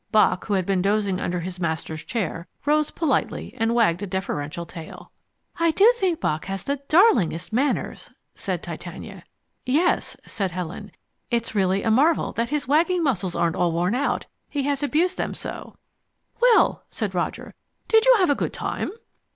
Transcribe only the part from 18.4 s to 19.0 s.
time?"